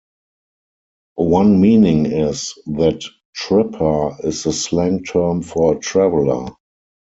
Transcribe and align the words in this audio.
One 1.17 1.61
meaning 1.61 2.07
is 2.07 2.55
that 2.65 3.03
"tripper" 3.35 4.17
is 4.25 4.45
the 4.45 4.51
slang 4.51 5.03
term 5.03 5.43
for 5.43 5.75
a 5.77 5.79
traveler. 5.79 6.53